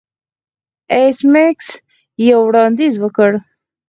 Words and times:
ایس 0.93 1.17
میکس 1.33 1.67
یو 2.29 2.39
وړاندیز 2.47 2.93
وکړ 2.99 3.31